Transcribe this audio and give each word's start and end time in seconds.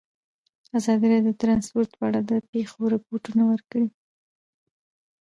ازادي 0.77 1.05
راډیو 1.13 1.33
د 1.37 1.39
ترانسپورټ 1.41 1.89
په 1.99 2.03
اړه 2.09 2.19
د 2.29 2.31
پېښو 2.51 2.81
رپوټونه 2.95 3.43
ورکړي. 3.51 3.87